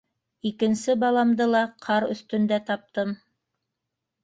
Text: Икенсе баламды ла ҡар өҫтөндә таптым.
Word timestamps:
Икенсе 0.49 0.95
баламды 1.03 1.47
ла 1.57 1.61
ҡар 1.87 2.07
өҫтөндә 2.15 2.61
таптым. 2.73 3.15